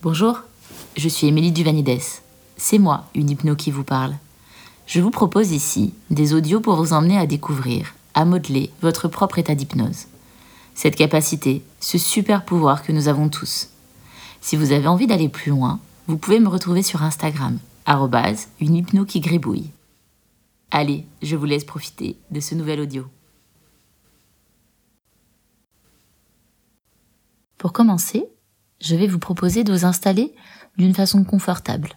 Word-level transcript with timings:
Bonjour, 0.00 0.42
je 0.96 1.08
suis 1.08 1.26
Émilie 1.26 1.50
Duvanides. 1.50 2.00
C'est 2.56 2.78
moi, 2.78 3.06
une 3.16 3.30
hypno 3.30 3.56
qui 3.56 3.72
vous 3.72 3.82
parle. 3.82 4.14
Je 4.86 5.00
vous 5.00 5.10
propose 5.10 5.50
ici 5.50 5.92
des 6.08 6.34
audios 6.34 6.60
pour 6.60 6.76
vous 6.76 6.92
emmener 6.92 7.18
à 7.18 7.26
découvrir, 7.26 7.96
à 8.14 8.24
modeler 8.24 8.70
votre 8.80 9.08
propre 9.08 9.40
état 9.40 9.56
d'hypnose. 9.56 10.06
Cette 10.76 10.94
capacité, 10.94 11.64
ce 11.80 11.98
super 11.98 12.44
pouvoir 12.44 12.84
que 12.84 12.92
nous 12.92 13.08
avons 13.08 13.28
tous. 13.28 13.70
Si 14.40 14.54
vous 14.54 14.70
avez 14.70 14.86
envie 14.86 15.08
d'aller 15.08 15.28
plus 15.28 15.50
loin, 15.50 15.80
vous 16.06 16.16
pouvez 16.16 16.38
me 16.38 16.48
retrouver 16.48 16.84
sur 16.84 17.02
Instagram, 17.02 17.58
une 18.60 18.76
hypno 18.76 19.04
qui 19.04 19.18
gribouille. 19.18 19.72
Allez, 20.70 21.06
je 21.22 21.34
vous 21.34 21.44
laisse 21.44 21.64
profiter 21.64 22.16
de 22.30 22.38
ce 22.38 22.54
nouvel 22.54 22.78
audio. 22.78 23.04
Pour 27.56 27.72
commencer, 27.72 28.28
je 28.80 28.96
vais 28.96 29.06
vous 29.06 29.18
proposer 29.18 29.64
de 29.64 29.72
vous 29.72 29.84
installer 29.84 30.34
d'une 30.76 30.94
façon 30.94 31.24
confortable. 31.24 31.90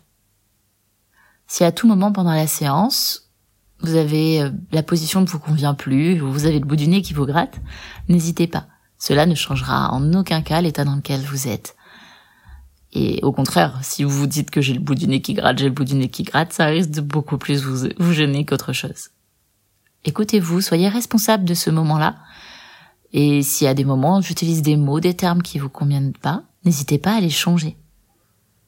Si 1.48 1.64
à 1.64 1.72
tout 1.72 1.88
moment 1.88 2.12
pendant 2.12 2.34
la 2.34 2.48
séance, 2.48 3.30
vous 3.82 3.96
avez 3.96 4.42
euh, 4.42 4.52
la 4.72 4.84
position 4.84 5.22
ne 5.22 5.26
vous 5.26 5.40
convient 5.40 5.74
plus, 5.74 6.22
ou 6.22 6.32
vous 6.32 6.46
avez 6.46 6.60
le 6.60 6.66
bout 6.66 6.76
du 6.76 6.88
nez 6.88 7.02
qui 7.02 7.14
vous 7.14 7.26
gratte, 7.26 7.60
n'hésitez 8.10 8.48
pas. 8.48 8.68
Cela 8.98 9.26
ne 9.26 9.36
changera 9.36 9.92
en 9.92 10.14
aucun 10.14 10.42
cas 10.42 10.62
l'état 10.62 10.86
dans 10.86 10.96
lequel 10.96 11.22
vous 11.22 11.48
êtes. 11.48 11.76
Et 12.94 13.20
au 13.24 13.32
contraire, 13.32 13.80
si 13.82 14.04
vous 14.04 14.12
vous 14.12 14.28
dites 14.28 14.52
que 14.52 14.62
j'ai 14.62 14.74
le 14.74 14.80
bout 14.80 14.96
du 14.96 15.08
nez 15.08 15.22
qui 15.22 15.34
gratte, 15.34 15.60
j'ai 15.60 15.66
le 15.66 15.72
bout 15.72 15.86
du 15.86 15.96
nez 15.96 16.10
qui 16.10 16.24
gratte, 16.24 16.54
ça 16.54 16.66
risque 16.66 16.92
de 16.92 17.02
beaucoup 17.02 17.38
plus 17.38 17.64
vous, 17.64 17.90
vous 17.98 18.14
gêner 18.14 18.46
qu'autre 18.46 18.74
chose. 18.74 19.10
Écoutez-vous, 20.04 20.62
soyez 20.62 20.90
responsable 20.90 21.46
de 21.46 21.54
ce 21.54 21.70
moment-là. 21.70 22.18
Et 23.14 23.44
si 23.44 23.68
à 23.68 23.74
des 23.74 23.86
moments 23.86 24.22
j'utilise 24.22 24.62
des 24.62 24.78
mots, 24.78 25.00
des 25.00 25.16
termes 25.16 25.42
qui 25.42 25.58
vous 25.58 25.70
conviennent 25.70 26.14
pas, 26.14 26.44
n'hésitez 26.66 26.98
pas 26.98 27.16
à 27.16 27.22
les 27.22 27.30
changer. 27.30 27.78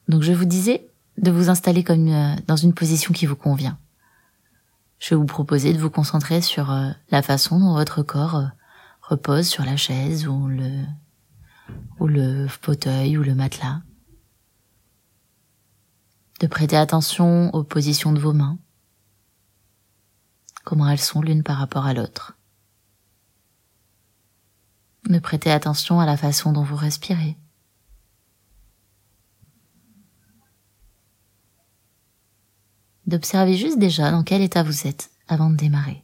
Donc 0.08 0.22
je 0.22 0.34
vous 0.34 0.46
disais 0.46 0.90
de 1.18 1.32
vous 1.32 1.50
installer 1.50 1.84
comme 1.84 2.08
euh, 2.08 2.36
dans 2.48 2.56
une 2.56 2.74
position 2.74 3.14
qui 3.14 3.26
vous 3.26 3.36
convient. 3.36 3.78
Je 5.00 5.09
vais 5.09 5.16
vous 5.16 5.26
proposer 5.26 5.73
de 5.73 5.80
vous 5.80 5.90
concentrer 5.90 6.42
sur 6.42 6.72
euh, 6.72 6.90
la 7.09 7.22
façon 7.22 7.59
dont 7.59 7.73
votre 7.73 8.04
corps 8.04 8.36
euh, 8.36 8.45
repose 9.02 9.48
sur 9.48 9.64
la 9.64 9.78
chaise 9.78 10.28
ou 10.28 10.48
le 10.48 10.86
ou 12.00 12.08
le 12.08 12.48
fauteuil 12.48 13.17
ou 13.17 13.23
le 13.23 13.36
matelas. 13.36 13.82
De 16.39 16.48
prêter 16.48 16.76
attention 16.76 17.54
aux 17.54 17.64
positions 17.64 18.12
de 18.12 18.20
vos 18.20 18.34
mains, 18.34 18.58
comment 20.66 20.89
elles 20.89 21.00
sont 21.00 21.22
l'une 21.22 21.44
par 21.44 21.58
rapport 21.58 21.86
à 21.86 21.94
l'autre. 21.94 22.38
De 25.10 25.20
prêter 25.20 25.52
attention 25.52 26.00
à 26.00 26.06
la 26.06 26.17
façon 26.17 26.52
dont 26.52 26.64
vous 26.64 26.76
respirez. 26.76 27.38
D'observer 33.14 33.56
juste 33.56 33.78
déjà 33.78 34.09
dans 34.09 34.23
quel 34.23 34.42
état 34.42 34.64
vous 34.64 34.88
êtes 34.88 35.11
avant 35.28 35.52
de 35.52 35.56
démarrer. 35.56 36.03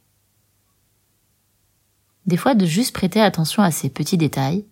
Des 2.26 2.36
fois, 2.36 2.54
de 2.54 2.64
juste 2.64 2.94
prêter 2.94 3.20
attention 3.20 3.64
à 3.64 3.72
ces 3.72 3.90
petits 3.90 4.16
détails, 4.16 4.64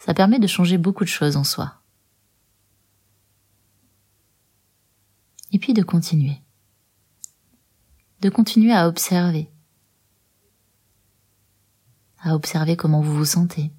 ça 0.00 0.12
permet 0.12 0.40
de 0.40 0.48
changer 0.48 0.76
beaucoup 0.76 1.04
de 1.04 1.08
choses 1.08 1.36
en 1.36 1.44
soi. 1.44 1.80
Et 5.52 5.60
puis 5.60 5.72
de 5.72 5.84
continuer. 5.84 6.42
De 8.22 8.28
continuer 8.28 8.72
à 8.72 8.88
observer. 8.88 9.48
À 12.18 12.34
observer 12.34 12.76
comment 12.76 13.02
vous 13.02 13.14
vous 13.14 13.24
sentez. 13.24 13.70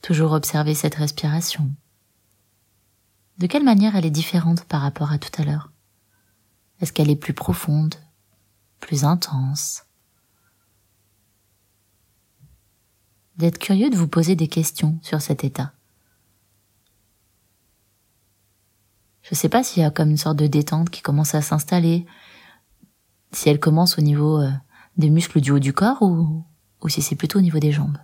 Toujours 0.00 0.32
observer 0.32 0.74
cette 0.74 0.94
respiration. 0.94 1.70
De 3.38 3.46
quelle 3.46 3.64
manière 3.64 3.96
elle 3.96 4.06
est 4.06 4.10
différente 4.10 4.64
par 4.64 4.82
rapport 4.82 5.12
à 5.12 5.18
tout 5.18 5.30
à 5.40 5.44
l'heure? 5.44 5.72
Est-ce 6.80 6.92
qu'elle 6.92 7.10
est 7.10 7.16
plus 7.16 7.34
profonde, 7.34 7.94
plus 8.80 9.04
intense? 9.04 9.84
D'être 13.36 13.58
curieux 13.58 13.90
de 13.90 13.96
vous 13.96 14.08
poser 14.08 14.36
des 14.36 14.48
questions 14.48 14.98
sur 15.02 15.20
cet 15.20 15.44
état? 15.44 15.72
Je 19.22 19.30
ne 19.32 19.36
sais 19.36 19.48
pas 19.48 19.62
s'il 19.62 19.82
y 19.82 19.86
a 19.86 19.90
comme 19.90 20.10
une 20.10 20.16
sorte 20.16 20.36
de 20.36 20.46
détente 20.46 20.90
qui 20.90 21.00
commence 21.00 21.34
à 21.34 21.42
s'installer, 21.42 22.06
si 23.30 23.48
elle 23.48 23.60
commence 23.60 23.98
au 23.98 24.02
niveau 24.02 24.40
euh, 24.40 24.50
des 24.96 25.10
muscles 25.10 25.40
du 25.40 25.52
haut 25.52 25.58
du 25.58 25.72
corps 25.72 26.02
ou, 26.02 26.44
ou 26.82 26.88
si 26.88 27.00
c'est 27.00 27.16
plutôt 27.16 27.38
au 27.38 27.42
niveau 27.42 27.60
des 27.60 27.72
jambes. 27.72 27.98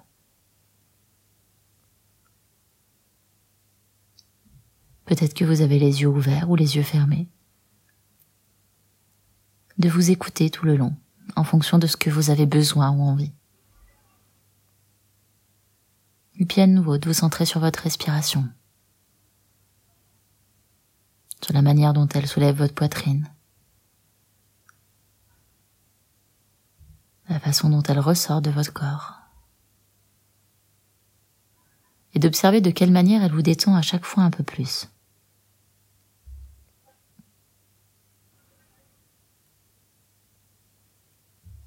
Peut-être 5.09 5.33
que 5.33 5.47
vous 5.47 5.63
avez 5.63 5.79
les 5.79 6.03
yeux 6.03 6.09
ouverts 6.09 6.51
ou 6.51 6.55
les 6.55 6.77
yeux 6.77 6.83
fermés. 6.83 7.31
De 9.79 9.89
vous 9.89 10.11
écouter 10.11 10.51
tout 10.51 10.67
le 10.67 10.77
long, 10.77 10.95
en 11.35 11.45
fonction 11.45 11.79
de 11.79 11.87
ce 11.87 11.97
que 11.97 12.11
vous 12.11 12.29
avez 12.29 12.45
besoin 12.45 12.91
ou 12.91 13.01
envie. 13.01 13.33
Et 16.39 16.45
puis 16.45 16.61
à 16.61 16.67
nouveau, 16.67 16.99
de 16.99 17.09
vous 17.09 17.15
centrer 17.15 17.47
sur 17.47 17.59
votre 17.59 17.81
respiration, 17.85 18.47
sur 21.43 21.55
la 21.55 21.63
manière 21.63 21.95
dont 21.95 22.09
elle 22.09 22.27
soulève 22.27 22.59
votre 22.59 22.75
poitrine, 22.75 23.31
la 27.31 27.41
façon 27.41 27.71
dont 27.71 27.83
elle 27.83 27.99
ressort 27.99 28.43
de 28.43 28.51
votre 28.51 28.75
corps, 28.75 29.15
et 32.13 32.19
d'observer 32.19 32.61
de 32.61 32.71
quelle 32.71 32.93
manière 32.93 33.23
elle 33.23 33.33
vous 33.33 33.41
détend 33.41 33.75
à 33.75 33.83
chaque 33.83 34.05
fois 34.05 34.23
un 34.23 34.31
peu 34.31 34.45
plus. 34.45 34.91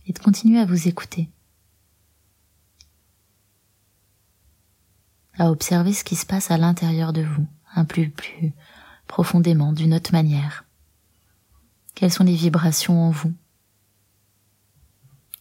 Et 0.06 0.14
de 0.14 0.20
continuer 0.20 0.60
à 0.60 0.66
vous 0.66 0.88
écouter, 0.88 1.30
à 5.38 5.50
observer 5.52 5.94
ce 5.94 6.04
qui 6.04 6.16
se 6.16 6.26
passe 6.26 6.52
à 6.52 6.58
l'intérieur 6.58 7.14
de 7.14 7.22
vous, 7.22 7.48
un 7.76 7.86
peu 7.86 8.10
plus 8.10 8.54
profondément, 9.08 9.74
d'une 9.74 9.94
autre 9.94 10.12
manière. 10.12 10.66
Quelles 11.96 12.12
sont 12.12 12.24
les 12.24 12.36
vibrations 12.36 13.02
en 13.02 13.10
vous? 13.12 13.34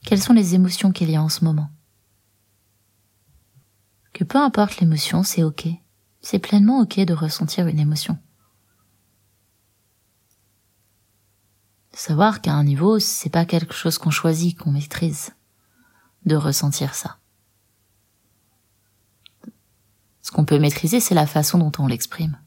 Quelles 0.04 0.22
sont 0.22 0.32
les 0.32 0.54
émotions 0.54 0.92
qu'il 0.92 1.10
y 1.10 1.16
a 1.16 1.22
en 1.22 1.28
ce 1.28 1.44
moment? 1.44 1.70
Que 4.12 4.24
peu 4.24 4.38
importe 4.38 4.80
l'émotion, 4.80 5.22
c'est 5.22 5.42
ok. 5.42 5.68
C'est 6.20 6.38
pleinement 6.38 6.80
ok 6.80 7.00
de 7.00 7.14
ressentir 7.14 7.66
une 7.66 7.78
émotion. 7.78 8.18
Savoir 11.92 12.40
qu'à 12.40 12.54
un 12.54 12.64
niveau, 12.64 12.98
c'est 12.98 13.30
pas 13.30 13.44
quelque 13.44 13.74
chose 13.74 13.98
qu'on 13.98 14.10
choisit, 14.10 14.56
qu'on 14.56 14.70
maîtrise, 14.70 15.32
de 16.24 16.36
ressentir 16.36 16.94
ça. 16.94 17.18
Ce 20.22 20.30
qu'on 20.30 20.44
peut 20.44 20.58
maîtriser, 20.58 21.00
c'est 21.00 21.14
la 21.14 21.26
façon 21.26 21.58
dont 21.58 21.72
on 21.78 21.88
l'exprime. 21.88 22.38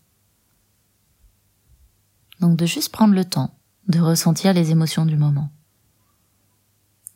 Donc 2.40 2.58
de 2.58 2.66
juste 2.66 2.92
prendre 2.92 3.14
le 3.14 3.26
temps 3.26 3.54
de 3.88 4.00
ressentir 4.00 4.54
les 4.54 4.72
émotions 4.72 5.06
du 5.06 5.18
moment, 5.18 5.50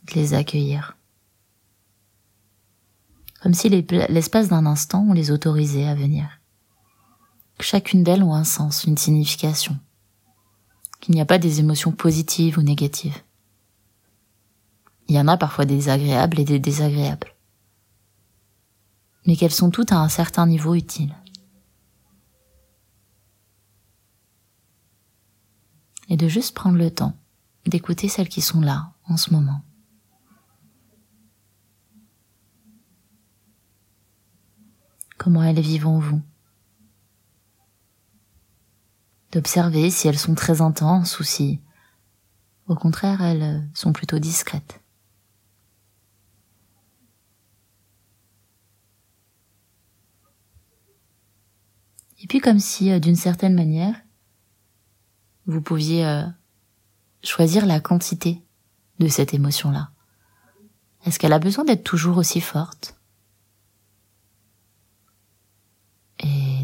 de 0.04 0.14
les 0.14 0.34
accueillir. 0.34 0.98
Comme 3.42 3.54
si 3.54 3.70
l'espace 3.70 4.50
d'un 4.50 4.66
instant, 4.66 5.06
on 5.08 5.14
les 5.14 5.32
autorisait 5.32 5.88
à 5.88 5.96
venir. 5.96 6.28
chacune 7.59 8.04
d'elles 8.04 8.24
ont 8.24 8.34
un 8.34 8.44
sens, 8.44 8.84
une 8.84 8.98
signification 8.98 9.80
qu'il 11.07 11.16
n'y 11.16 11.22
a 11.22 11.25
pas 11.25 11.38
des 11.38 11.62
émotions 11.62 11.94
positives 11.94 12.57
ou 12.57 12.62
négatives. 12.62 13.23
Il 15.07 15.16
y 15.16 15.19
en 15.22 15.29
a 15.29 15.38
parfois 15.38 15.63
des 15.63 15.88
agréables 15.88 16.38
et 16.38 16.44
des 16.44 16.59
désagréables. 16.59 17.34
Mais 19.25 19.38
qu'elles 19.38 19.53
sont 19.53 19.69
toutes 19.69 19.94
à 19.94 20.00
un 20.00 20.09
certain 20.09 20.46
niveau 20.46 20.75
utile. 20.75 21.16
Et 26.09 26.17
de 26.17 26.28
juste 26.28 26.53
prendre 26.53 26.78
le 26.78 26.91
temps 26.91 27.17
d'écouter 27.66 28.09
celles 28.09 28.28
qui 28.28 28.41
sont 28.41 28.59
là 28.59 28.91
en 29.08 29.16
ce 29.16 29.32
moment. 29.32 29.61
Comment 35.17 35.43
elles 35.43 35.61
vivent 35.61 35.87
en 35.87 35.99
vous 35.99 36.22
d'observer 39.32 39.90
si 39.90 40.08
elles 40.08 40.20
sont 40.20 40.35
très 40.35 40.62
intenses 40.62 41.20
ou 41.20 41.24
si, 41.24 41.62
au 42.68 42.76
contraire, 42.76 43.22
elles 43.22 43.68
sont 43.74 43.94
plutôt 43.94 44.20
discrètes. 44.20 44.82
Et 52.22 52.28
puis 52.28 52.40
comme 52.40 52.59
si, 52.59 52.91
euh, 52.91 53.00
d'une 53.00 53.16
certaine 53.16 53.53
manière, 53.53 53.96
vous 55.46 55.62
pouviez 55.62 56.06
euh, 56.06 56.23
choisir 57.23 57.66
la 57.66 57.80
quantité 57.80 58.44
de 59.00 59.08
cette 59.08 59.34
émotion-là. 59.34 59.91
Est-ce 61.06 61.20
qu'elle 61.20 61.34
a 61.34 61.40
besoin 61.40 61.64
d'être 61.64 61.84
toujours 61.84 62.18
aussi 62.18 62.41
forte? 62.41 62.97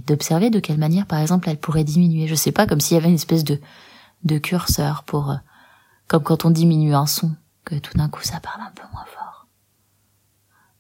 D'observer 0.05 0.49
de 0.49 0.59
quelle 0.59 0.77
manière, 0.77 1.05
par 1.05 1.19
exemple, 1.19 1.49
elle 1.49 1.59
pourrait 1.59 1.83
diminuer. 1.83 2.27
Je 2.27 2.35
sais 2.35 2.51
pas, 2.51 2.67
comme 2.67 2.81
s'il 2.81 2.95
y 2.95 2.99
avait 2.99 3.09
une 3.09 3.15
espèce 3.15 3.43
de, 3.43 3.59
de 4.23 4.37
curseur 4.37 5.03
pour, 5.03 5.31
euh, 5.31 5.35
comme 6.07 6.23
quand 6.23 6.45
on 6.45 6.51
diminue 6.51 6.95
un 6.95 7.05
son, 7.05 7.35
que 7.65 7.75
tout 7.75 7.97
d'un 7.97 8.09
coup 8.09 8.23
ça 8.23 8.39
parle 8.39 8.61
un 8.61 8.71
peu 8.71 8.83
moins 8.91 9.05
fort. 9.05 9.47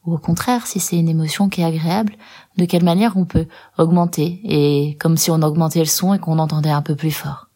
Ou 0.05 0.13
au 0.13 0.17
contraire, 0.17 0.67
si 0.67 0.79
c'est 0.79 0.97
une 0.97 1.07
émotion 1.07 1.47
qui 1.49 1.61
est 1.61 1.65
agréable, 1.65 2.15
de 2.57 2.65
quelle 2.65 2.83
manière 2.83 3.15
on 3.15 3.25
peut 3.25 3.47
augmenter, 3.77 4.41
et 4.43 4.97
comme 4.97 5.17
si 5.17 5.31
on 5.31 5.41
augmentait 5.41 5.79
le 5.79 5.85
son 5.85 6.13
et 6.13 6.19
qu'on 6.19 6.39
entendait 6.39 6.69
un 6.69 6.81
peu 6.81 6.95
plus 6.95 7.11
fort. 7.11 7.49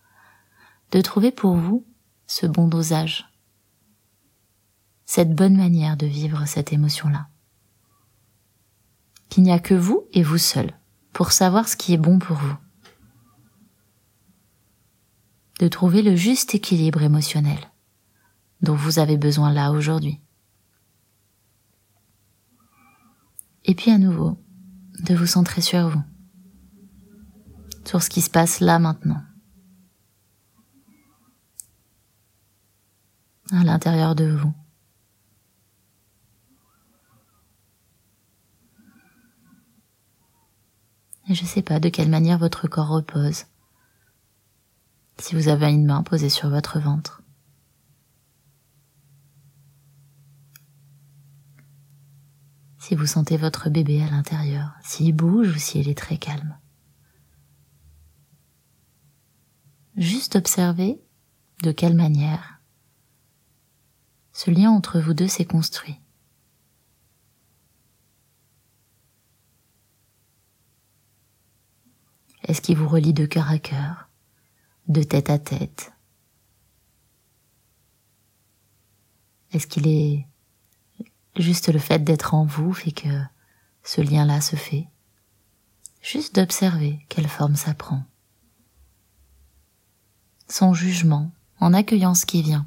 De 0.91 1.01
trouver 1.01 1.31
pour 1.31 1.55
vous 1.55 1.85
ce 2.25 2.45
bon 2.45 2.67
dosage, 2.67 3.29
cette 5.05 5.35
bonne 5.35 5.57
manière 5.57 5.97
de 5.97 6.05
vivre 6.05 6.45
cette 6.45 6.71
émotion-là. 6.71 7.27
Qu'il 9.29 9.43
n'y 9.43 9.51
a 9.51 9.59
que 9.59 9.73
vous 9.73 10.05
et 10.13 10.23
vous 10.23 10.37
seul 10.37 10.73
pour 11.17 11.31
savoir 11.31 11.67
ce 11.67 11.75
qui 11.75 11.95
est 11.95 11.97
bon 11.97 12.19
pour 12.19 12.37
vous. 12.37 12.55
De 15.59 15.67
trouver 15.67 16.03
le 16.03 16.15
juste 16.15 16.53
équilibre 16.53 17.01
émotionnel 17.01 17.57
dont 18.61 18.75
vous 18.75 18.99
avez 18.99 19.17
besoin 19.17 19.51
là 19.51 19.71
aujourd'hui. 19.71 20.21
Et 23.65 23.73
puis 23.73 23.89
à 23.89 23.97
nouveau, 23.97 24.37
de 24.99 25.15
vous 25.15 25.25
centrer 25.25 25.61
sur 25.61 25.89
vous, 25.89 26.03
sur 27.83 28.03
ce 28.03 28.11
qui 28.11 28.21
se 28.21 28.29
passe 28.29 28.59
là 28.59 28.77
maintenant, 28.77 29.23
à 33.51 33.63
l'intérieur 33.63 34.13
de 34.13 34.29
vous. 34.29 34.53
Et 41.29 41.33
je 41.33 41.43
ne 41.43 41.47
sais 41.47 41.61
pas 41.61 41.79
de 41.79 41.89
quelle 41.89 42.09
manière 42.09 42.37
votre 42.37 42.67
corps 42.67 42.87
repose. 42.87 43.45
Si 45.19 45.35
vous 45.35 45.47
avez 45.49 45.67
une 45.71 45.85
main 45.85 46.03
posée 46.03 46.29
sur 46.29 46.49
votre 46.49 46.79
ventre. 46.79 47.21
Si 52.77 52.95
vous 52.95 53.05
sentez 53.05 53.35
votre 53.35 53.69
bébé 53.69 54.01
à 54.01 54.09
l'intérieur, 54.09 54.71
s'il 54.83 55.13
bouge 55.13 55.55
ou 55.55 55.59
s'il 55.59 55.89
est 55.89 55.97
très 55.97 56.17
calme. 56.17 56.57
Juste 59.97 60.35
observez 60.35 61.01
de 61.63 61.71
quelle 61.71 61.95
manière 61.95 62.57
ce 64.31 64.51
lien 64.51 64.69
entre 64.69 64.99
vous 64.99 65.15
deux 65.15 65.27
s'est 65.27 65.45
construit. 65.45 65.99
Est-ce 72.47 72.61
qu'il 72.61 72.77
vous 72.77 72.87
relie 72.87 73.13
de 73.13 73.25
cœur 73.25 73.51
à 73.51 73.59
cœur, 73.59 74.09
de 74.87 75.03
tête 75.03 75.29
à 75.29 75.37
tête 75.37 75.91
Est-ce 79.51 79.67
qu'il 79.67 79.87
est 79.87 80.25
juste 81.35 81.71
le 81.71 81.79
fait 81.79 81.99
d'être 81.99 82.33
en 82.33 82.45
vous 82.45 82.73
fait 82.73 82.91
que 82.91 83.21
ce 83.83 83.99
lien-là 83.99 84.39
se 84.39 84.55
fait? 84.55 84.87
Juste 86.01 86.35
d'observer 86.35 87.05
quelle 87.09 87.27
forme 87.27 87.57
ça 87.57 87.73
prend. 87.73 88.03
Sans 90.47 90.73
jugement, 90.73 91.33
en 91.59 91.73
accueillant 91.73 92.15
ce 92.15 92.25
qui 92.25 92.41
vient. 92.41 92.65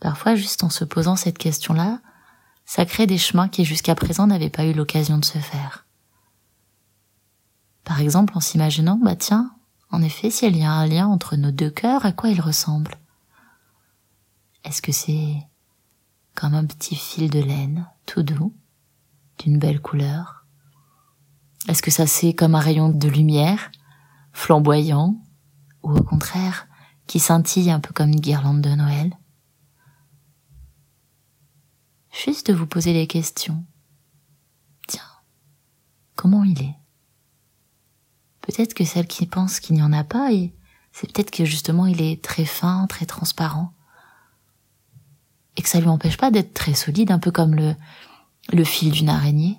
Parfois, 0.00 0.34
juste 0.34 0.64
en 0.64 0.70
se 0.70 0.84
posant 0.84 1.16
cette 1.16 1.38
question-là, 1.38 2.00
ça 2.64 2.86
crée 2.86 3.06
des 3.06 3.18
chemins 3.18 3.48
qui 3.48 3.64
jusqu'à 3.64 3.94
présent 3.94 4.26
n'avaient 4.26 4.50
pas 4.50 4.64
eu 4.64 4.72
l'occasion 4.72 5.18
de 5.18 5.24
se 5.24 5.38
faire. 5.38 5.86
Par 7.84 8.00
exemple, 8.00 8.36
en 8.36 8.40
s'imaginant, 8.40 8.96
bah 8.96 9.16
tiens, 9.16 9.52
en 9.90 10.02
effet, 10.02 10.30
s'il 10.30 10.56
y 10.56 10.64
a 10.64 10.72
un 10.72 10.86
lien 10.86 11.06
entre 11.06 11.36
nos 11.36 11.50
deux 11.50 11.70
cœurs, 11.70 12.06
à 12.06 12.12
quoi 12.12 12.30
il 12.30 12.40
ressemble 12.40 12.94
Est-ce 14.64 14.80
que 14.80 14.92
c'est 14.92 15.34
comme 16.34 16.54
un 16.54 16.64
petit 16.64 16.94
fil 16.94 17.28
de 17.28 17.40
laine, 17.40 17.86
tout 18.06 18.22
doux, 18.22 18.54
d'une 19.38 19.58
belle 19.58 19.80
couleur? 19.80 20.46
Est-ce 21.68 21.82
que 21.82 21.90
ça 21.90 22.06
c'est 22.06 22.32
comme 22.32 22.54
un 22.54 22.60
rayon 22.60 22.88
de 22.88 23.08
lumière, 23.08 23.70
flamboyant, 24.32 25.20
ou 25.82 25.90
au 25.90 26.02
contraire, 26.02 26.68
qui 27.06 27.18
scintille 27.18 27.70
un 27.70 27.80
peu 27.80 27.92
comme 27.92 28.10
une 28.10 28.20
guirlande 28.20 28.62
de 28.62 28.70
Noël? 28.70 29.16
Juste 32.24 32.48
de 32.48 32.52
vous 32.52 32.66
poser 32.66 32.92
des 32.92 33.06
questions. 33.06 33.64
Tiens, 34.86 35.10
comment 36.16 36.44
il 36.44 36.60
est? 36.60 36.76
Peut-être 38.42 38.74
que 38.74 38.84
celle 38.84 39.06
qui 39.06 39.24
pense 39.24 39.58
qu'il 39.58 39.76
n'y 39.76 39.82
en 39.82 39.92
a 39.92 40.04
pas, 40.04 40.30
et 40.30 40.54
c'est 40.92 41.10
peut-être 41.10 41.30
que 41.30 41.46
justement 41.46 41.86
il 41.86 42.02
est 42.02 42.22
très 42.22 42.44
fin, 42.44 42.86
très 42.88 43.06
transparent. 43.06 43.72
Et 45.56 45.62
que 45.62 45.68
ça 45.68 45.80
lui 45.80 45.88
empêche 45.88 46.18
pas 46.18 46.30
d'être 46.30 46.52
très 46.52 46.74
solide, 46.74 47.10
un 47.10 47.18
peu 47.18 47.30
comme 47.30 47.54
le, 47.54 47.74
le 48.52 48.64
fil 48.64 48.92
d'une 48.92 49.08
araignée. 49.08 49.58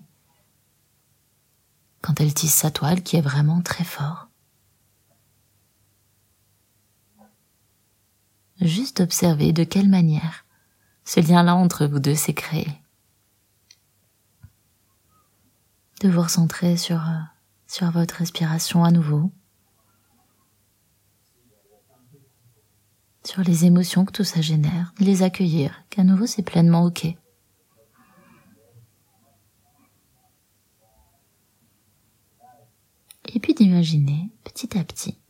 Quand 2.02 2.22
elle 2.22 2.34
tisse 2.34 2.54
sa 2.54 2.69
toile 2.69 3.02
qui 3.02 3.16
est 3.16 3.22
vraiment 3.22 3.62
très 3.62 3.84
fort. 3.86 4.28
Juste 8.60 9.00
observer 9.00 9.52
de 9.52 9.63
quelle 9.63 9.90
manière 9.90 10.46
ce 11.03 11.19
lien-là 11.19 11.56
entre 11.56 11.86
vous 11.86 12.00
deux 12.00 12.15
s'est 12.15 12.33
créé. 12.33 12.68
De 16.01 16.09
vous 16.09 16.21
recentrer 16.21 16.77
sur, 16.77 16.98
euh, 16.98 17.19
sur 17.68 17.92
votre 17.92 18.15
respiration 18.15 18.83
à 18.83 18.92
nouveau. 18.92 19.31
Sur 23.24 23.44
les 23.44 23.65
émotions 23.65 24.06
que 24.06 24.12
tout 24.12 24.24
ça 24.24 24.42
génère, 24.42 24.94
les 25.00 25.21
accueillir, 25.21 25.83
qu'à 25.89 26.03
nouveau 26.03 26.25
c'est 26.25 26.42
pleinement 26.42 26.83
ok. 26.83 27.06
Et 33.33 33.39
puis 33.39 33.53
d'imaginer 33.53 34.30
petit 34.44 34.77
à 34.77 34.83
petit 34.83 35.21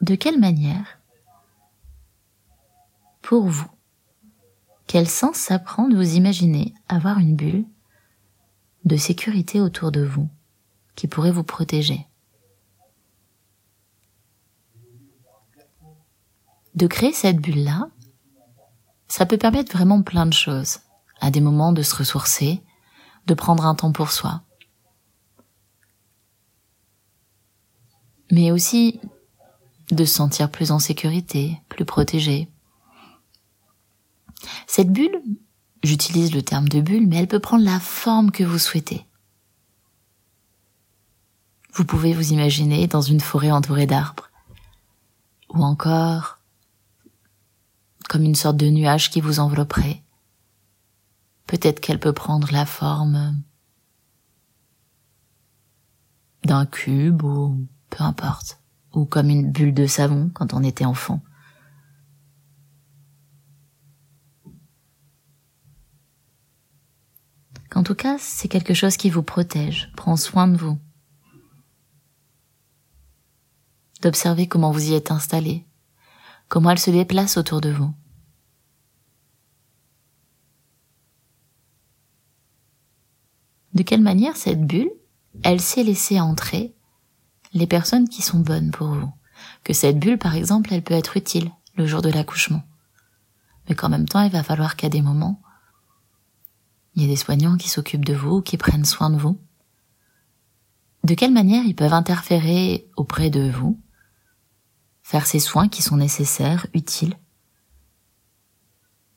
de 0.00 0.14
quelle 0.14 0.38
manière, 0.38 0.98
pour 3.22 3.46
vous, 3.46 3.70
quel 4.90 5.08
sens 5.08 5.36
ça 5.36 5.60
prend 5.60 5.86
de 5.86 5.94
vous 5.94 6.16
imaginer 6.16 6.74
avoir 6.88 7.20
une 7.20 7.36
bulle 7.36 7.64
de 8.84 8.96
sécurité 8.96 9.60
autour 9.60 9.92
de 9.92 10.02
vous 10.02 10.28
qui 10.96 11.06
pourrait 11.06 11.30
vous 11.30 11.44
protéger? 11.44 12.08
De 16.74 16.88
créer 16.88 17.12
cette 17.12 17.36
bulle-là, 17.36 17.88
ça 19.06 19.26
peut 19.26 19.38
permettre 19.38 19.70
vraiment 19.70 20.02
plein 20.02 20.26
de 20.26 20.32
choses. 20.32 20.80
À 21.20 21.30
des 21.30 21.40
moments 21.40 21.72
de 21.72 21.82
se 21.82 21.94
ressourcer, 21.94 22.60
de 23.28 23.34
prendre 23.34 23.66
un 23.66 23.76
temps 23.76 23.92
pour 23.92 24.10
soi. 24.10 24.42
Mais 28.32 28.50
aussi 28.50 28.98
de 29.92 30.04
se 30.04 30.14
sentir 30.14 30.50
plus 30.50 30.72
en 30.72 30.80
sécurité, 30.80 31.60
plus 31.68 31.84
protégé, 31.84 32.48
cette 34.66 34.92
bulle, 34.92 35.22
j'utilise 35.82 36.34
le 36.34 36.42
terme 36.42 36.68
de 36.68 36.80
bulle, 36.80 37.06
mais 37.06 37.16
elle 37.16 37.28
peut 37.28 37.40
prendre 37.40 37.64
la 37.64 37.80
forme 37.80 38.30
que 38.30 38.44
vous 38.44 38.58
souhaitez. 38.58 39.06
Vous 41.72 41.84
pouvez 41.84 42.12
vous 42.12 42.32
imaginer 42.32 42.86
dans 42.86 43.00
une 43.00 43.20
forêt 43.20 43.50
entourée 43.50 43.86
d'arbres, 43.86 44.30
ou 45.50 45.62
encore 45.62 46.38
comme 48.08 48.24
une 48.24 48.34
sorte 48.34 48.56
de 48.56 48.68
nuage 48.68 49.10
qui 49.10 49.20
vous 49.20 49.38
envelopperait. 49.38 50.02
Peut-être 51.46 51.80
qu'elle 51.80 52.00
peut 52.00 52.12
prendre 52.12 52.50
la 52.52 52.66
forme 52.66 53.40
d'un 56.44 56.66
cube 56.66 57.22
ou 57.22 57.66
peu 57.88 58.02
importe, 58.02 58.60
ou 58.94 59.04
comme 59.04 59.30
une 59.30 59.50
bulle 59.50 59.74
de 59.74 59.86
savon 59.86 60.30
quand 60.34 60.54
on 60.54 60.64
était 60.64 60.84
enfant. 60.84 61.20
Qu'en 67.70 67.82
tout 67.82 67.94
cas, 67.94 68.18
c'est 68.18 68.48
quelque 68.48 68.74
chose 68.74 68.96
qui 68.96 69.10
vous 69.10 69.22
protège, 69.22 69.90
prend 69.96 70.16
soin 70.16 70.48
de 70.48 70.56
vous. 70.56 70.78
D'observer 74.02 74.46
comment 74.46 74.72
vous 74.72 74.90
y 74.90 74.94
êtes 74.94 75.10
installé, 75.10 75.66
comment 76.48 76.70
elle 76.70 76.78
se 76.78 76.90
déplace 76.90 77.36
autour 77.36 77.60
de 77.60 77.70
vous. 77.70 77.94
De 83.72 83.84
quelle 83.84 84.02
manière 84.02 84.36
cette 84.36 84.66
bulle, 84.66 84.90
elle 85.44 85.60
sait 85.60 85.84
laisser 85.84 86.18
entrer 86.18 86.74
les 87.52 87.68
personnes 87.68 88.08
qui 88.08 88.20
sont 88.20 88.40
bonnes 88.40 88.72
pour 88.72 88.88
vous? 88.88 89.12
Que 89.62 89.72
cette 89.72 89.98
bulle, 89.98 90.18
par 90.18 90.34
exemple, 90.34 90.74
elle 90.74 90.82
peut 90.82 90.94
être 90.94 91.16
utile 91.16 91.52
le 91.76 91.86
jour 91.86 92.02
de 92.02 92.10
l'accouchement. 92.10 92.62
mais 93.68 93.76
qu'en 93.76 93.88
même 93.88 94.08
temps, 94.08 94.22
il 94.22 94.32
va 94.32 94.42
falloir 94.42 94.74
qu'à 94.74 94.88
des 94.88 95.00
moments, 95.02 95.40
des 97.06 97.16
soignants 97.16 97.56
qui 97.56 97.68
s'occupent 97.68 98.04
de 98.04 98.14
vous, 98.14 98.42
qui 98.42 98.56
prennent 98.56 98.84
soin 98.84 99.10
de 99.10 99.16
vous. 99.16 99.38
De 101.04 101.14
quelle 101.14 101.32
manière 101.32 101.64
ils 101.64 101.76
peuvent 101.76 101.92
interférer 101.92 102.88
auprès 102.96 103.30
de 103.30 103.50
vous, 103.50 103.80
faire 105.02 105.26
ces 105.26 105.38
soins 105.38 105.68
qui 105.68 105.82
sont 105.82 105.96
nécessaires, 105.96 106.66
utiles, 106.74 107.14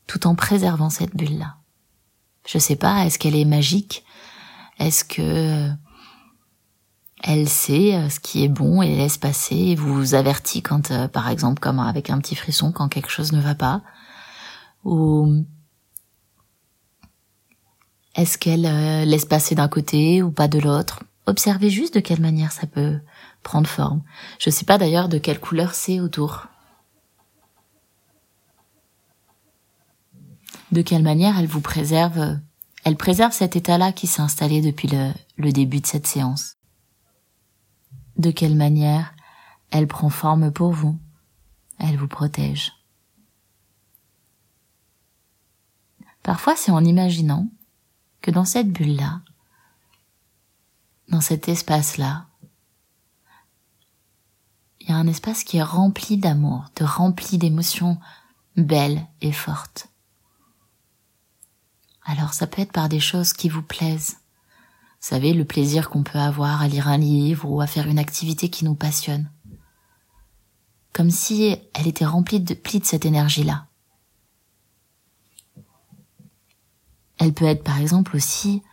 tout 0.07 0.27
en 0.27 0.35
préservant 0.35 0.89
cette 0.89 1.15
bulle-là? 1.15 1.57
Je 2.47 2.57
sais 2.57 2.75
pas, 2.75 3.05
est-ce 3.05 3.19
qu'elle 3.19 3.35
est 3.35 3.45
magique? 3.45 4.03
Est-ce 4.79 5.03
que 5.03 5.71
elle 7.25 7.47
sait 7.47 7.95
euh, 7.95 8.09
ce 8.09 8.19
qui 8.19 8.43
est 8.43 8.49
bon 8.49 8.81
et 8.81 8.97
laisse 8.97 9.17
passer 9.17 9.55
et 9.55 9.75
vous 9.75 10.13
avertit 10.13 10.61
quand, 10.61 10.91
euh, 10.91 11.07
par 11.07 11.29
exemple, 11.29 11.61
comme 11.61 11.79
avec 11.79 12.09
un 12.09 12.19
petit 12.19 12.35
frisson, 12.35 12.73
quand 12.73 12.89
quelque 12.89 13.09
chose 13.09 13.31
ne 13.31 13.39
va 13.39 13.55
pas? 13.55 13.81
Ou 14.83 15.45
est-ce 18.15 18.37
qu'elle 18.37 18.65
euh, 18.65 19.05
laisse 19.05 19.25
passer 19.25 19.55
d'un 19.55 19.67
côté 19.67 20.21
ou 20.21 20.31
pas 20.31 20.47
de 20.47 20.59
l'autre? 20.59 21.03
Observez 21.25 21.69
juste 21.69 21.95
de 21.95 21.99
quelle 21.99 22.21
manière 22.21 22.51
ça 22.51 22.67
peut 22.67 22.99
prendre 23.41 23.67
forme. 23.67 24.03
Je 24.39 24.49
sais 24.49 24.65
pas 24.65 24.77
d'ailleurs 24.77 25.09
de 25.09 25.17
quelle 25.17 25.39
couleur 25.39 25.73
c'est 25.73 25.99
autour. 25.99 26.47
De 30.71 30.81
quelle 30.81 31.03
manière 31.03 31.39
elle 31.39 31.47
vous 31.47 31.61
préserve 31.61 32.39
Elle 32.83 32.97
préserve 32.97 33.31
cet 33.31 33.55
état-là 33.55 33.91
qui 33.93 34.07
s'est 34.07 34.21
installé 34.21 34.61
depuis 34.61 34.87
le, 34.87 35.11
le 35.37 35.51
début 35.51 35.79
de 35.79 35.87
cette 35.87 36.07
séance? 36.07 36.57
De 38.17 38.31
quelle 38.31 38.55
manière 38.55 39.13
elle 39.71 39.87
prend 39.87 40.09
forme 40.09 40.51
pour 40.51 40.71
vous, 40.71 40.99
elle 41.79 41.97
vous 41.97 42.07
protège? 42.07 42.73
Parfois 46.21 46.55
c'est 46.55 46.71
en 46.71 46.83
imaginant 46.83 47.47
que 48.23 48.31
dans 48.31 48.45
cette 48.45 48.71
bulle-là, 48.71 49.21
dans 51.09 51.21
cet 51.21 51.49
espace-là, 51.49 52.25
il 54.79 54.89
y 54.89 54.91
a 54.91 54.95
un 54.95 55.07
espace 55.07 55.43
qui 55.43 55.57
est 55.57 55.63
rempli 55.63 56.17
d'amour, 56.17 56.65
de 56.77 56.85
rempli 56.85 57.37
d'émotions 57.37 57.99
belles 58.55 59.05
et 59.21 59.33
fortes. 59.33 59.89
Alors 62.05 62.33
ça 62.33 62.47
peut 62.47 62.61
être 62.61 62.71
par 62.71 62.89
des 62.89 62.99
choses 63.01 63.33
qui 63.33 63.49
vous 63.49 63.61
plaisent, 63.61 64.17
vous 65.01 65.09
savez, 65.09 65.33
le 65.33 65.43
plaisir 65.43 65.89
qu'on 65.89 66.03
peut 66.03 66.19
avoir 66.19 66.61
à 66.61 66.69
lire 66.69 66.87
un 66.87 66.97
livre 66.97 67.49
ou 67.49 67.59
à 67.59 67.67
faire 67.67 67.89
une 67.89 67.99
activité 67.99 68.49
qui 68.49 68.63
nous 68.63 68.75
passionne. 68.75 69.29
Comme 70.93 71.11
si 71.11 71.57
elle 71.73 71.87
était 71.87 72.05
remplie 72.05 72.39
de 72.39 72.53
plis 72.53 72.79
de 72.79 72.85
cette 72.85 73.03
énergie-là. 73.03 73.67
Elle 77.19 77.33
peut 77.33 77.45
être 77.45 77.63
par 77.63 77.79
exemple 77.79 78.15
aussi 78.15 78.63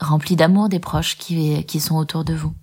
remplie 0.00 0.36
d'amour 0.36 0.68
des 0.68 0.78
proches 0.78 1.16
qui, 1.16 1.80
sont 1.80 1.96
autour 1.96 2.24
de 2.24 2.34
vous. 2.34 2.54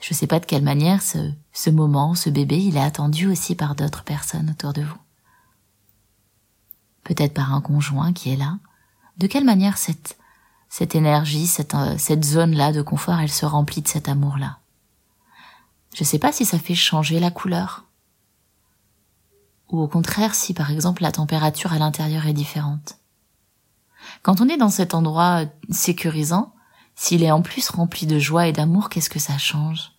Je 0.00 0.14
sais 0.14 0.26
pas 0.26 0.40
de 0.40 0.46
quelle 0.46 0.62
manière 0.62 1.02
ce, 1.02 1.70
moment, 1.70 2.14
ce 2.14 2.30
bébé, 2.30 2.58
il 2.58 2.76
est 2.76 2.82
attendu 2.82 3.26
aussi 3.26 3.54
par 3.54 3.74
d'autres 3.74 4.04
personnes 4.04 4.50
autour 4.50 4.72
de 4.72 4.82
vous. 4.82 4.98
Peut-être 7.04 7.34
par 7.34 7.52
un 7.52 7.60
conjoint 7.60 8.12
qui 8.12 8.30
est 8.30 8.36
là. 8.36 8.58
De 9.18 9.26
quelle 9.26 9.44
manière 9.44 9.76
cette 9.76 10.94
énergie, 10.94 11.46
cette, 11.46 11.74
euh, 11.74 11.98
cette 11.98 12.24
zone-là 12.24 12.72
de 12.72 12.82
confort, 12.82 13.18
elle 13.18 13.30
se 13.30 13.44
remplit 13.44 13.82
de 13.82 13.88
cet 13.88 14.08
amour-là? 14.08 14.58
Je 15.94 16.04
sais 16.04 16.18
pas 16.18 16.32
si 16.32 16.44
ça 16.44 16.58
fait 16.58 16.74
changer 16.74 17.20
la 17.20 17.30
couleur. 17.30 17.84
Ou 19.70 19.80
au 19.80 19.88
contraire, 19.88 20.34
si 20.34 20.54
par 20.54 20.70
exemple 20.70 21.02
la 21.02 21.12
température 21.12 21.72
à 21.72 21.78
l'intérieur 21.78 22.26
est 22.26 22.32
différente. 22.32 22.99
Quand 24.22 24.40
on 24.40 24.48
est 24.48 24.56
dans 24.56 24.68
cet 24.68 24.94
endroit 24.94 25.44
sécurisant, 25.70 26.54
s'il 26.94 27.22
est 27.22 27.30
en 27.30 27.42
plus 27.42 27.68
rempli 27.70 28.06
de 28.06 28.18
joie 28.18 28.46
et 28.46 28.52
d'amour, 28.52 28.88
qu'est-ce 28.88 29.10
que 29.10 29.18
ça 29.18 29.38
change? 29.38 29.92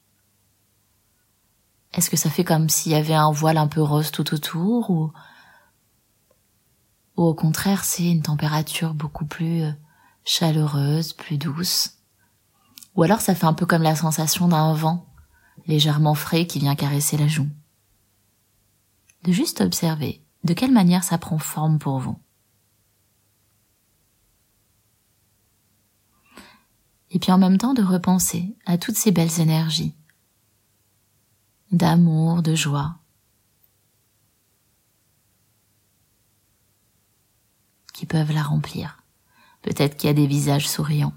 Est-ce 1.93 2.09
que 2.09 2.17
ça 2.17 2.29
fait 2.29 2.43
comme 2.43 2.69
s'il 2.69 2.91
y 2.91 2.95
avait 2.95 3.13
un 3.13 3.31
voile 3.31 3.57
un 3.57 3.67
peu 3.67 3.81
rose 3.81 4.11
tout 4.11 4.33
autour 4.33 4.89
ou, 4.89 5.11
ou 7.17 7.23
au 7.23 7.33
contraire 7.33 7.83
c'est 7.83 8.09
une 8.09 8.21
température 8.21 8.93
beaucoup 8.93 9.25
plus 9.25 9.63
euh, 9.63 9.71
chaleureuse, 10.23 11.13
plus 11.13 11.37
douce? 11.37 11.97
Ou 12.95 13.03
alors 13.03 13.19
ça 13.19 13.35
fait 13.35 13.45
un 13.45 13.53
peu 13.53 13.65
comme 13.65 13.81
la 13.81 13.95
sensation 13.95 14.47
d'un 14.47 14.73
vent 14.73 15.05
légèrement 15.67 16.15
frais 16.15 16.47
qui 16.47 16.59
vient 16.59 16.75
caresser 16.75 17.17
la 17.17 17.27
joue? 17.27 17.47
De 19.23 19.31
juste 19.31 19.61
observer 19.61 20.23
de 20.43 20.53
quelle 20.53 20.71
manière 20.71 21.03
ça 21.03 21.17
prend 21.17 21.37
forme 21.37 21.77
pour 21.77 21.99
vous. 21.99 22.17
Et 27.11 27.19
puis 27.19 27.31
en 27.31 27.37
même 27.37 27.57
temps 27.57 27.73
de 27.73 27.83
repenser 27.83 28.55
à 28.65 28.77
toutes 28.77 28.95
ces 28.95 29.11
belles 29.11 29.39
énergies 29.39 29.95
d'amour, 31.71 32.41
de 32.41 32.53
joie, 32.53 32.97
qui 37.93 38.05
peuvent 38.05 38.31
la 38.31 38.43
remplir. 38.43 39.03
Peut-être 39.61 39.95
qu'il 39.95 40.07
y 40.07 40.11
a 40.11 40.13
des 40.13 40.27
visages 40.27 40.67
souriants 40.67 41.13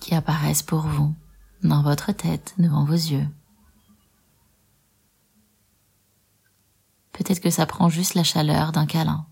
qui 0.00 0.14
apparaissent 0.14 0.62
pour 0.62 0.82
vous, 0.82 1.14
dans 1.62 1.82
votre 1.82 2.12
tête, 2.12 2.54
devant 2.58 2.84
vos 2.84 2.92
yeux. 2.92 3.26
Peut-être 7.12 7.40
que 7.40 7.50
ça 7.50 7.66
prend 7.66 7.88
juste 7.88 8.14
la 8.14 8.22
chaleur 8.22 8.70
d'un 8.70 8.86
câlin. 8.86 9.26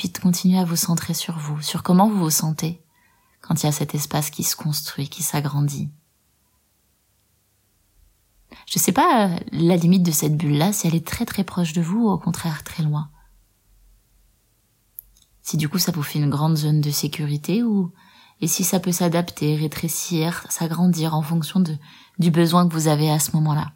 Puis 0.00 0.08
de 0.08 0.18
continuer 0.18 0.58
à 0.58 0.64
vous 0.64 0.76
centrer 0.76 1.12
sur 1.12 1.38
vous, 1.38 1.60
sur 1.60 1.82
comment 1.82 2.08
vous 2.08 2.20
vous 2.20 2.30
sentez 2.30 2.82
quand 3.42 3.62
il 3.62 3.66
y 3.66 3.68
a 3.68 3.72
cet 3.72 3.94
espace 3.94 4.30
qui 4.30 4.44
se 4.44 4.56
construit, 4.56 5.10
qui 5.10 5.22
s'agrandit. 5.22 5.90
Je 8.64 8.78
sais 8.78 8.92
pas 8.92 9.28
euh, 9.28 9.38
la 9.52 9.76
limite 9.76 10.02
de 10.02 10.10
cette 10.10 10.38
bulle-là, 10.38 10.72
si 10.72 10.86
elle 10.86 10.94
est 10.94 11.06
très 11.06 11.26
très 11.26 11.44
proche 11.44 11.74
de 11.74 11.82
vous 11.82 12.06
ou 12.06 12.08
au 12.08 12.16
contraire 12.16 12.64
très 12.64 12.82
loin. 12.82 13.10
Si 15.42 15.58
du 15.58 15.68
coup 15.68 15.78
ça 15.78 15.92
vous 15.92 16.02
fait 16.02 16.18
une 16.18 16.30
grande 16.30 16.56
zone 16.56 16.80
de 16.80 16.90
sécurité 16.90 17.62
ou 17.62 17.92
et 18.40 18.48
si 18.48 18.64
ça 18.64 18.80
peut 18.80 18.92
s'adapter, 18.92 19.54
rétrécir, 19.54 20.46
s'agrandir 20.48 21.14
en 21.14 21.20
fonction 21.20 21.62
du 22.18 22.30
besoin 22.30 22.66
que 22.66 22.72
vous 22.72 22.88
avez 22.88 23.10
à 23.10 23.18
ce 23.18 23.32
moment-là. 23.32 23.74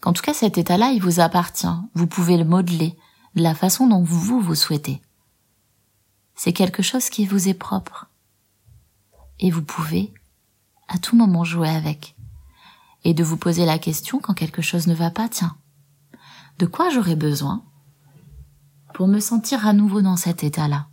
Qu'en 0.00 0.12
tout 0.12 0.22
cas 0.22 0.34
cet 0.34 0.58
état-là, 0.58 0.90
il 0.90 1.00
vous 1.00 1.20
appartient. 1.20 1.68
Vous 1.94 2.08
pouvez 2.08 2.36
le 2.36 2.44
modeler 2.44 2.98
de 3.34 3.42
la 3.42 3.54
façon 3.54 3.86
dont 3.86 4.02
vous 4.02 4.40
vous 4.40 4.54
souhaitez. 4.54 5.00
C'est 6.34 6.52
quelque 6.52 6.82
chose 6.82 7.10
qui 7.10 7.26
vous 7.26 7.48
est 7.48 7.54
propre. 7.54 8.08
Et 9.38 9.50
vous 9.50 9.62
pouvez 9.62 10.12
à 10.88 10.98
tout 10.98 11.16
moment 11.16 11.44
jouer 11.44 11.68
avec 11.68 12.16
et 13.04 13.14
de 13.14 13.24
vous 13.24 13.36
poser 13.36 13.64
la 13.64 13.78
question 13.78 14.18
quand 14.18 14.34
quelque 14.34 14.62
chose 14.62 14.86
ne 14.86 14.94
va 14.94 15.10
pas, 15.10 15.28
tiens, 15.28 15.56
de 16.58 16.66
quoi 16.66 16.90
j'aurais 16.90 17.16
besoin 17.16 17.64
pour 18.92 19.08
me 19.08 19.20
sentir 19.20 19.66
à 19.66 19.72
nouveau 19.72 20.02
dans 20.02 20.16
cet 20.16 20.44
état-là, 20.44 20.88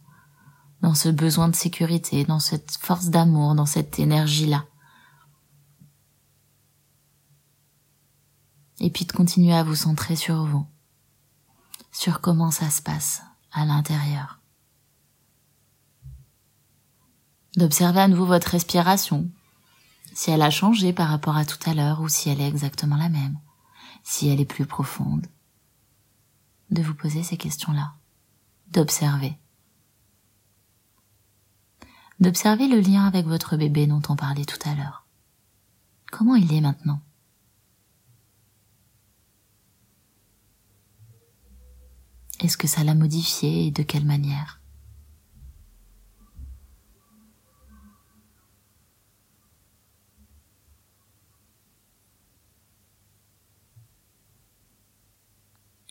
dans 0.81 0.93
ce 0.93 1.09
besoin 1.09 1.49
de 1.49 1.55
sécurité, 1.55 2.23
dans 2.23 2.39
cette 2.39 2.77
force 2.79 3.07
d'amour, 3.07 3.55
dans 3.55 3.65
cette 3.65 3.99
énergie-là. 3.99 4.65
Et 8.79 8.91
puis 8.91 9.05
de 9.05 9.11
continuer 9.11 9.53
à 9.53 9.63
vous 9.63 9.75
centrer 9.75 10.15
sur 10.15 10.45
vous, 10.45 10.65
sur 11.97 12.21
comment 12.21 12.51
ça 12.51 12.69
se 12.69 12.83
passe 12.83 13.23
à 13.51 13.65
l'intérieur. 13.65 14.39
D'observer 17.55 18.01
à 18.01 18.07
nouveau 18.07 18.27
votre 18.27 18.49
respiration, 18.49 19.31
si 20.13 20.29
elle 20.29 20.43
a 20.43 20.51
changé 20.51 20.93
par 20.93 21.09
rapport 21.09 21.35
à 21.35 21.43
tout 21.43 21.57
à 21.67 21.73
l'heure 21.73 22.01
ou 22.01 22.07
si 22.07 22.29
elle 22.29 22.39
est 22.39 22.47
exactement 22.47 22.97
la 22.97 23.09
même, 23.09 23.39
si 24.03 24.29
elle 24.29 24.39
est 24.39 24.45
plus 24.45 24.67
profonde. 24.67 25.25
De 26.69 26.83
vous 26.83 26.93
poser 26.93 27.23
ces 27.23 27.35
questions-là, 27.35 27.95
d'observer. 28.67 29.35
D'observer 32.19 32.67
le 32.67 32.79
lien 32.79 33.05
avec 33.05 33.25
votre 33.25 33.57
bébé 33.57 33.87
dont 33.87 34.03
on 34.07 34.15
parlait 34.15 34.45
tout 34.45 34.69
à 34.69 34.75
l'heure. 34.75 35.07
Comment 36.11 36.35
il 36.35 36.53
est 36.53 36.61
maintenant? 36.61 37.01
Est-ce 42.39 42.57
que 42.57 42.67
ça 42.67 42.83
l'a 42.83 42.93
modifié 42.93 43.67
et 43.67 43.71
de 43.71 43.81
quelle 43.81 44.05
manière? 44.05 44.61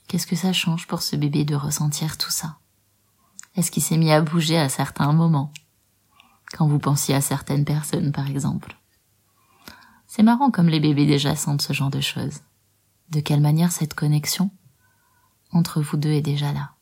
Qu'est-ce 0.06 0.26
que 0.26 0.36
ça 0.36 0.52
change 0.52 0.86
pour 0.86 1.02
ce 1.02 1.16
bébé 1.16 1.44
de 1.44 1.56
ressentir 1.56 2.16
tout 2.16 2.30
ça? 2.30 2.58
Est-ce 3.56 3.72
qu'il 3.72 3.82
s'est 3.82 3.96
mis 3.96 4.12
à 4.12 4.20
bouger 4.20 4.56
à 4.56 4.68
certains 4.68 5.12
moments? 5.12 5.52
Quand 6.52 6.68
vous 6.68 6.78
pensiez 6.78 7.14
à 7.14 7.20
certaines 7.20 7.64
personnes, 7.64 8.12
par 8.12 8.28
exemple. 8.28 8.76
C'est 10.06 10.22
marrant 10.22 10.52
comme 10.52 10.68
les 10.68 10.78
bébés 10.78 11.06
déjà 11.06 11.34
sentent 11.34 11.62
ce 11.62 11.72
genre 11.72 11.90
de 11.90 12.00
choses. 12.00 12.40
De 13.10 13.18
quelle 13.18 13.40
manière 13.40 13.72
cette 13.72 13.94
connexion? 13.94 14.50
Entre 15.56 15.80
vous 15.80 15.96
deux 15.96 16.10
est 16.10 16.22
déjà 16.22 16.52
là. 16.52 16.72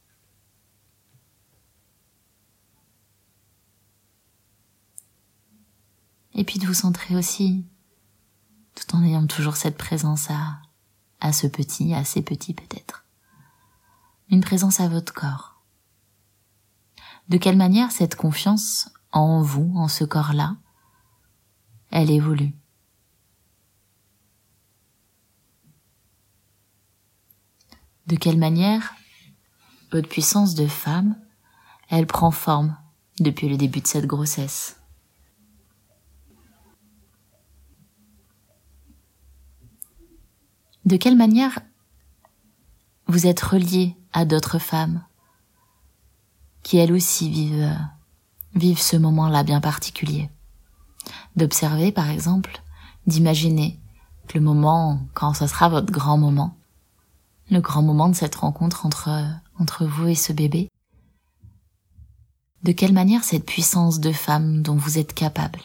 Et 6.35 6.45
puis 6.45 6.59
de 6.59 6.67
vous 6.67 6.75
centrer 6.75 7.15
aussi, 7.15 7.65
tout 8.75 8.97
en 8.97 9.05
ayant 9.05 9.27
toujours 9.27 9.57
cette 9.57 9.79
présence 9.79 10.31
à, 10.31 10.59
à 11.21 11.33
ce 11.33 11.47
petit, 11.47 11.95
à 11.95 12.05
ces 12.05 12.23
petits 12.23 12.55
peut-être. 12.55 13.05
Une 14.31 14.41
présence 14.41 14.81
à 14.81 14.89
votre 14.89 15.15
corps. 15.15 15.63
De 17.29 17.39
quelle 17.39 17.57
manière 17.57 17.93
cette 17.93 18.17
confiance 18.17 18.91
en 19.13 19.43
vous, 19.43 19.73
en 19.77 19.87
ce 19.87 20.05
corps-là, 20.05 20.57
elle 21.91 22.11
évolue? 22.11 22.53
De 28.07 28.17
quelle 28.17 28.39
manière? 28.39 28.95
Votre 29.91 30.09
puissance 30.09 30.55
de 30.55 30.67
femme, 30.67 31.17
elle 31.89 32.07
prend 32.07 32.31
forme 32.31 32.77
depuis 33.19 33.49
le 33.49 33.57
début 33.57 33.81
de 33.81 33.87
cette 33.87 34.07
grossesse. 34.07 34.79
De 40.85 40.99
quelle 40.99 41.17
manière 41.17 41.61
vous 43.07 43.27
êtes 43.27 43.41
relié 43.41 43.97
à 44.13 44.27
d'autres 44.27 44.59
femmes 44.59 45.03
qui 46.63 46.77
elles 46.77 46.93
aussi 46.93 47.31
vivent, 47.31 47.79
vivent 48.55 48.83
ce 48.83 48.99
moment-là 48.99 49.45
bien 49.45 49.63
particulier? 49.63 50.29
D'observer 51.37 51.91
par 51.91 52.11
exemple, 52.11 52.61
d'imaginer 53.07 53.81
le 54.35 54.41
moment 54.41 55.01
quand 55.15 55.33
ce 55.33 55.47
sera 55.47 55.71
votre 55.71 55.93
grand 55.93 56.19
moment, 56.19 56.59
le 57.51 57.61
grand 57.61 57.83
moment 57.83 58.09
de 58.09 58.15
cette 58.15 58.35
rencontre 58.37 58.87
entre, 58.87 59.11
entre 59.59 59.85
vous 59.87 60.09
et 60.09 60.15
ce 60.15 60.33
bébé, 60.33 60.71
de 62.63 62.73
quelle 62.73 62.95
manière 62.95 63.25
cette 63.25 63.45
puissance 63.45 64.01
de 64.01 64.13
femme 64.13 64.63
dont 64.63 64.77
vous 64.77 64.99
êtes 64.99 65.13
capable, 65.13 65.61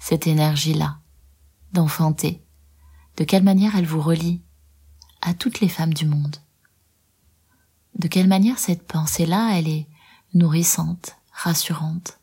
cette 0.00 0.26
énergie-là, 0.26 0.98
d'enfanter, 1.72 2.42
de 3.16 3.24
quelle 3.24 3.44
manière 3.44 3.76
elle 3.76 3.86
vous 3.86 4.02
relie 4.02 4.42
à 5.22 5.34
toutes 5.34 5.60
les 5.60 5.68
femmes 5.68 5.94
du 5.94 6.06
monde? 6.06 6.36
De 7.98 8.08
quelle 8.08 8.26
manière 8.26 8.58
cette 8.58 8.86
pensée-là, 8.86 9.56
elle 9.56 9.68
est 9.68 9.86
nourrissante, 10.34 11.16
rassurante? 11.32 12.18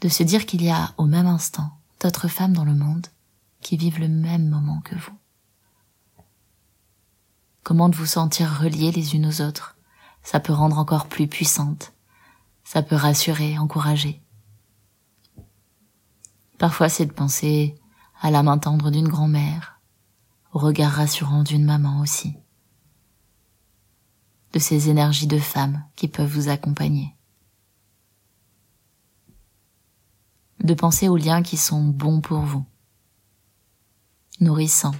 De 0.00 0.08
se 0.08 0.22
dire 0.22 0.46
qu'il 0.46 0.62
y 0.62 0.70
a 0.70 0.94
au 0.96 1.04
même 1.04 1.26
instant 1.26 1.70
d'autres 2.00 2.28
femmes 2.28 2.54
dans 2.54 2.64
le 2.64 2.74
monde 2.74 3.06
qui 3.60 3.76
vivent 3.76 4.00
le 4.00 4.08
même 4.08 4.48
moment 4.48 4.80
que 4.80 4.96
vous. 4.96 5.16
Comment 7.62 7.88
de 7.88 7.96
vous 7.96 8.06
sentir 8.06 8.58
reliées 8.60 8.90
les 8.90 9.14
unes 9.14 9.26
aux 9.26 9.40
autres, 9.40 9.76
ça 10.22 10.40
peut 10.40 10.52
rendre 10.52 10.78
encore 10.78 11.08
plus 11.08 11.28
puissante, 11.28 11.92
ça 12.64 12.82
peut 12.82 12.96
rassurer, 12.96 13.58
encourager. 13.58 14.20
Parfois 16.58 16.88
c'est 16.88 17.06
de 17.06 17.12
penser 17.12 17.76
à 18.20 18.30
la 18.30 18.42
main 18.42 18.58
tendre 18.58 18.90
d'une 18.90 19.08
grand-mère, 19.08 19.80
au 20.52 20.58
regard 20.58 20.92
rassurant 20.92 21.42
d'une 21.42 21.64
maman 21.64 22.00
aussi, 22.00 22.36
de 24.52 24.58
ces 24.58 24.88
énergies 24.88 25.26
de 25.26 25.38
femmes 25.38 25.84
qui 25.96 26.08
peuvent 26.08 26.30
vous 26.30 26.48
accompagner. 26.48 27.16
De 30.60 30.74
penser 30.74 31.08
aux 31.08 31.16
liens 31.16 31.42
qui 31.42 31.56
sont 31.56 31.82
bons 31.82 32.20
pour 32.20 32.40
vous, 32.40 32.64
nourrissants, 34.40 34.94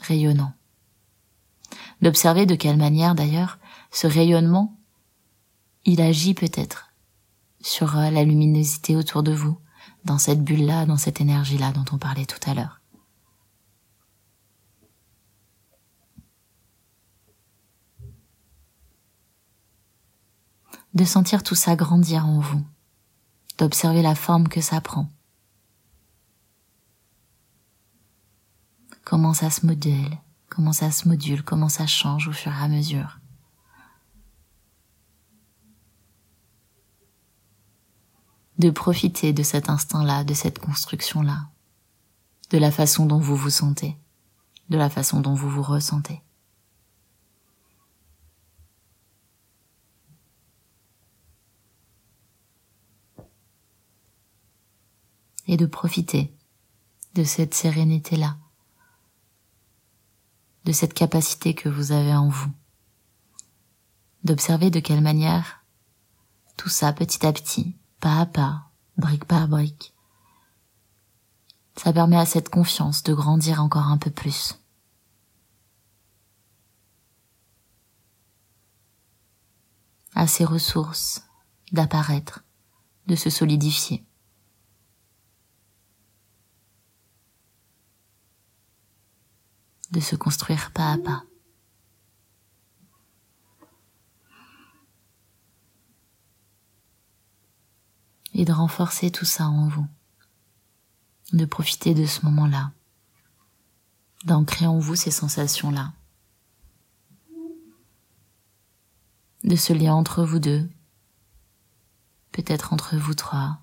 rayonnants. 0.00 0.52
D'observer 2.02 2.46
de 2.46 2.54
quelle 2.54 2.76
manière 2.76 3.14
d'ailleurs 3.14 3.58
ce 3.90 4.06
rayonnement, 4.06 4.76
il 5.84 6.00
agit 6.00 6.34
peut-être 6.34 6.90
sur 7.60 7.94
la 7.94 8.24
luminosité 8.24 8.96
autour 8.96 9.22
de 9.22 9.32
vous, 9.32 9.58
dans 10.04 10.18
cette 10.18 10.42
bulle-là, 10.42 10.86
dans 10.86 10.96
cette 10.96 11.20
énergie-là 11.20 11.72
dont 11.72 11.84
on 11.92 11.98
parlait 11.98 12.26
tout 12.26 12.50
à 12.50 12.54
l'heure. 12.54 12.80
de 20.94 21.04
sentir 21.04 21.42
tout 21.42 21.54
ça 21.54 21.76
grandir 21.76 22.26
en 22.26 22.40
vous, 22.40 22.62
d'observer 23.58 24.02
la 24.02 24.14
forme 24.14 24.48
que 24.48 24.60
ça 24.60 24.80
prend. 24.80 25.08
Comment 29.10 29.34
ça 29.34 29.50
se 29.50 29.66
modèle, 29.66 30.20
comment 30.48 30.72
ça 30.72 30.92
se 30.92 31.08
module, 31.08 31.42
comment 31.42 31.68
ça 31.68 31.84
change 31.88 32.28
au 32.28 32.32
fur 32.32 32.52
et 32.52 32.62
à 32.62 32.68
mesure? 32.68 33.18
De 38.60 38.70
profiter 38.70 39.32
de 39.32 39.42
cet 39.42 39.68
instant-là, 39.68 40.22
de 40.22 40.32
cette 40.32 40.60
construction-là, 40.60 41.48
de 42.50 42.58
la 42.58 42.70
façon 42.70 43.04
dont 43.04 43.18
vous 43.18 43.34
vous 43.34 43.50
sentez, 43.50 43.96
de 44.68 44.78
la 44.78 44.88
façon 44.88 45.20
dont 45.20 45.34
vous 45.34 45.50
vous 45.50 45.62
ressentez. 45.62 46.22
et 55.48 55.56
de 55.56 55.66
profiter 55.66 56.32
de 57.14 57.24
cette 57.24 57.54
sérénité-là, 57.54 58.36
de 60.64 60.72
cette 60.72 60.94
capacité 60.94 61.54
que 61.54 61.68
vous 61.68 61.92
avez 61.92 62.14
en 62.14 62.28
vous, 62.28 62.50
d'observer 64.24 64.70
de 64.70 64.80
quelle 64.80 65.00
manière 65.00 65.64
tout 66.56 66.68
ça 66.68 66.92
petit 66.92 67.26
à 67.26 67.32
petit, 67.32 67.76
pas 68.00 68.20
à 68.20 68.26
pas, 68.26 68.70
brique 68.98 69.24
par 69.24 69.48
brique, 69.48 69.94
ça 71.76 71.92
permet 71.92 72.18
à 72.18 72.26
cette 72.26 72.50
confiance 72.50 73.02
de 73.02 73.14
grandir 73.14 73.62
encore 73.62 73.86
un 73.86 73.96
peu 73.96 74.10
plus. 74.10 74.60
à 80.14 80.26
ses 80.26 80.44
ressources 80.44 81.22
d'apparaître, 81.72 82.44
de 83.06 83.14
se 83.14 83.30
solidifier. 83.30 84.04
De 89.90 90.00
se 90.00 90.16
construire 90.16 90.70
pas 90.72 90.92
à 90.92 90.98
pas. 90.98 91.24
Et 98.32 98.44
de 98.44 98.52
renforcer 98.52 99.10
tout 99.10 99.24
ça 99.24 99.48
en 99.48 99.68
vous. 99.68 99.86
De 101.32 101.44
profiter 101.44 101.94
de 101.94 102.06
ce 102.06 102.24
moment-là. 102.26 102.72
D'ancrer 104.24 104.66
en 104.66 104.78
vous 104.78 104.94
ces 104.94 105.10
sensations-là. 105.10 105.92
De 109.42 109.56
ce 109.56 109.72
lien 109.72 109.94
entre 109.94 110.24
vous 110.24 110.38
deux. 110.38 110.70
Peut-être 112.30 112.72
entre 112.72 112.96
vous 112.96 113.14
trois. 113.14 113.58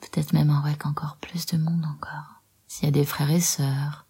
Peut-être 0.00 0.32
même 0.32 0.50
avec 0.50 0.84
encore 0.84 1.16
plus 1.18 1.46
de 1.46 1.58
monde 1.58 1.84
encore. 1.84 2.42
S'il 2.66 2.86
y 2.86 2.88
a 2.88 2.92
des 2.92 3.04
frères 3.04 3.30
et 3.30 3.40
sœurs, 3.40 4.06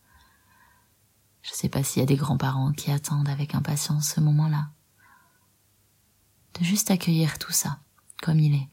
je 1.42 1.50
ne 1.50 1.56
sais 1.56 1.68
pas 1.68 1.82
s'il 1.82 2.00
y 2.00 2.02
a 2.04 2.06
des 2.06 2.16
grands-parents 2.16 2.72
qui 2.72 2.90
attendent 2.90 3.28
avec 3.28 3.54
impatience 3.54 4.08
ce 4.14 4.20
moment-là. 4.20 4.70
De 6.54 6.64
juste 6.64 6.90
accueillir 6.90 7.38
tout 7.38 7.52
ça 7.52 7.80
comme 8.22 8.38
il 8.38 8.54
est. 8.54 8.68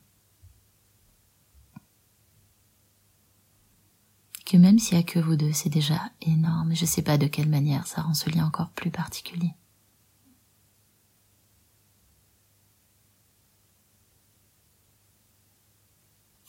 Que 4.46 4.58
même 4.58 4.78
s'il 4.80 4.98
n'y 4.98 5.04
a 5.04 5.06
que 5.06 5.20
vous 5.20 5.36
deux, 5.36 5.54
c'est 5.54 5.70
déjà 5.70 6.12
énorme. 6.22 6.76
Je 6.76 6.82
ne 6.82 6.88
sais 6.88 7.02
pas 7.02 7.18
de 7.18 7.28
quelle 7.28 7.50
manière 7.50 7.88
ça 7.88 8.02
rend 8.02 8.14
ce 8.14 8.30
lien 8.30 8.46
encore 8.46 8.70
plus 8.72 8.92
particulier. 8.92 9.54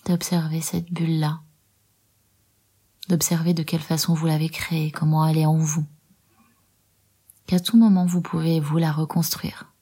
D'observer 0.06 0.60
cette 0.60 0.90
bulle-là. 0.92 1.40
D'observer 3.08 3.54
de 3.54 3.62
quelle 3.62 3.80
façon 3.80 4.14
vous 4.14 4.26
l'avez 4.26 4.48
créée, 4.48 4.90
comment 4.90 5.26
elle 5.26 5.38
est 5.38 5.46
en 5.46 5.56
vous 5.56 5.86
qu'à 7.50 7.58
tout 7.58 7.76
moment 7.76 8.06
vous 8.06 8.20
pouvez 8.20 8.60
vous 8.60 8.78
la 8.78 8.92
reconstruire, 8.92 9.74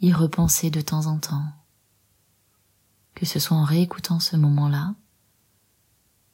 y 0.00 0.12
repenser 0.12 0.70
de 0.70 0.80
temps 0.80 1.06
en 1.06 1.18
temps, 1.18 1.44
que 3.16 3.26
ce 3.26 3.40
soit 3.40 3.56
en 3.56 3.64
réécoutant 3.64 4.20
ce 4.20 4.36
moment-là, 4.36 4.94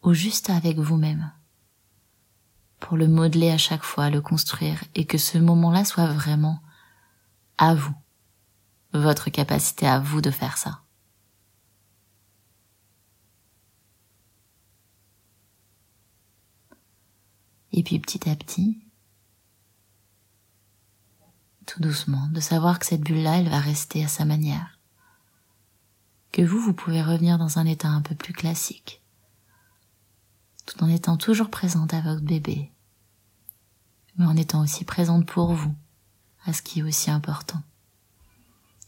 ou 0.02 0.12
juste 0.12 0.50
avec 0.50 0.76
vous-même, 0.76 1.32
pour 2.78 2.98
le 2.98 3.08
modeler 3.08 3.50
à 3.50 3.56
chaque 3.56 3.84
fois, 3.84 4.10
le 4.10 4.20
construire, 4.20 4.84
et 4.94 5.06
que 5.06 5.16
ce 5.16 5.38
moment-là 5.38 5.86
soit 5.86 6.12
vraiment 6.12 6.60
à 7.56 7.74
vous, 7.74 7.96
votre 8.92 9.30
capacité 9.30 9.86
à 9.86 9.98
vous 9.98 10.20
de 10.20 10.30
faire 10.30 10.58
ça. 10.58 10.82
Et 17.72 17.82
puis 17.82 17.98
petit 17.98 18.28
à 18.28 18.36
petit, 18.36 18.85
tout 21.66 21.80
doucement, 21.80 22.28
de 22.28 22.40
savoir 22.40 22.78
que 22.78 22.86
cette 22.86 23.02
bulle-là, 23.02 23.38
elle 23.38 23.48
va 23.48 23.58
rester 23.58 24.04
à 24.04 24.08
sa 24.08 24.24
manière. 24.24 24.78
Que 26.32 26.42
vous, 26.42 26.60
vous 26.60 26.72
pouvez 26.72 27.02
revenir 27.02 27.38
dans 27.38 27.58
un 27.58 27.66
état 27.66 27.88
un 27.88 28.02
peu 28.02 28.14
plus 28.14 28.32
classique, 28.32 29.02
tout 30.64 30.82
en 30.82 30.88
étant 30.88 31.16
toujours 31.16 31.50
présente 31.50 31.92
à 31.92 32.00
votre 32.00 32.22
bébé, 32.22 32.72
mais 34.16 34.26
en 34.26 34.36
étant 34.36 34.62
aussi 34.62 34.84
présente 34.84 35.26
pour 35.26 35.52
vous, 35.52 35.74
à 36.44 36.52
ce 36.52 36.62
qui 36.62 36.80
est 36.80 36.82
aussi 36.82 37.10
important. 37.10 37.62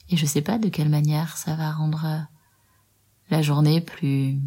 Et 0.09 0.17
je 0.17 0.25
sais 0.25 0.43
pas 0.43 0.59
de 0.59 0.69
quelle 0.69 0.89
manière 0.89 1.37
ça 1.37 1.55
va 1.55 1.73
rendre 1.73 2.27
la 3.31 3.43
journée 3.43 3.81
plus 3.81 4.41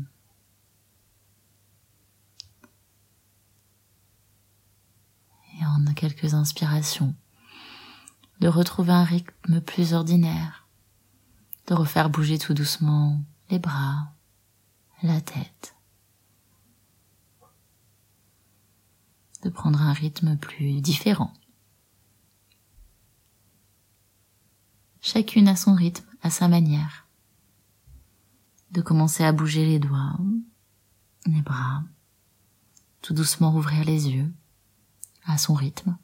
et 5.59 5.65
en 5.65 5.93
quelques 5.93 6.33
inspirations 6.33 7.13
de 8.41 8.47
retrouver 8.47 8.91
un 8.91 9.03
rythme 9.03 9.61
plus 9.61 9.93
ordinaire, 9.93 10.67
de 11.67 11.75
refaire 11.75 12.09
bouger 12.09 12.39
tout 12.39 12.55
doucement 12.55 13.21
les 13.51 13.59
bras, 13.59 14.13
la 15.03 15.21
tête, 15.21 15.75
de 19.43 19.49
prendre 19.51 19.79
un 19.79 19.93
rythme 19.93 20.37
plus 20.37 20.81
différent. 20.81 21.31
Chacune 25.01 25.47
à 25.47 25.55
son 25.55 25.75
rythme, 25.75 26.09
à 26.23 26.31
sa 26.31 26.47
manière. 26.47 27.07
De 28.71 28.81
commencer 28.81 29.23
à 29.23 29.33
bouger 29.33 29.67
les 29.67 29.77
doigts, 29.77 30.17
les 31.27 31.41
bras, 31.41 31.83
tout 33.03 33.13
doucement 33.13 33.55
ouvrir 33.55 33.83
les 33.83 34.09
yeux, 34.09 34.33
à 35.25 35.37
son 35.37 35.53
rythme 35.53 35.95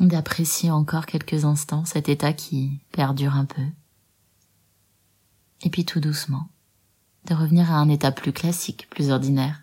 d'apprécier 0.00 0.70
encore 0.70 1.06
quelques 1.06 1.44
instants 1.44 1.84
cet 1.84 2.08
état 2.08 2.32
qui 2.32 2.80
perdure 2.92 3.34
un 3.34 3.44
peu. 3.44 3.66
Et 5.62 5.70
puis 5.70 5.84
tout 5.84 6.00
doucement, 6.00 6.48
de 7.24 7.34
revenir 7.34 7.72
à 7.72 7.76
un 7.76 7.88
état 7.88 8.12
plus 8.12 8.32
classique, 8.32 8.88
plus 8.90 9.10
ordinaire, 9.10 9.62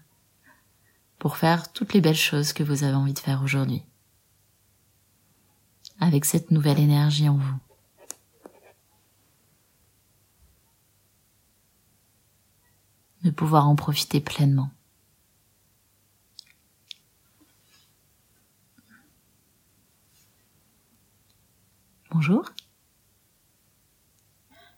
pour 1.20 1.38
faire 1.38 1.72
toutes 1.72 1.94
les 1.94 2.02
belles 2.02 2.16
choses 2.16 2.52
que 2.52 2.64
vous 2.64 2.84
avez 2.84 2.96
envie 2.96 3.14
de 3.14 3.20
faire 3.20 3.44
aujourd'hui. 3.44 3.84
Avec 6.00 6.26
cette 6.26 6.52
nouvelle 6.52 6.80
énergie 6.80 7.30
en 7.30 7.38
vous. 7.38 7.58
De 13.24 13.30
pouvoir 13.30 13.70
en 13.70 13.76
profiter 13.76 14.20
pleinement. 14.20 14.70
Bonjour. 22.14 22.46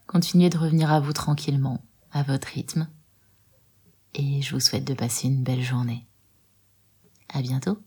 Continuez 0.07 0.49
de 0.49 0.57
revenir 0.57 0.89
à 0.89 1.01
vous 1.01 1.11
tranquillement, 1.11 1.83
à 2.13 2.23
votre 2.23 2.47
rythme, 2.47 2.87
et 4.13 4.41
je 4.41 4.53
vous 4.53 4.61
souhaite 4.61 4.85
de 4.85 4.93
passer 4.93 5.27
une 5.27 5.43
belle 5.43 5.61
journée. 5.61 6.07
À 7.27 7.41
bientôt. 7.41 7.77